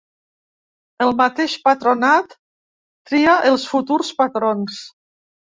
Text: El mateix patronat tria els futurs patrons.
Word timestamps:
El 1.05 1.13
mateix 1.19 1.57
patronat 1.67 2.35
tria 3.11 3.37
els 3.51 3.67
futurs 3.75 4.11
patrons. 4.23 4.85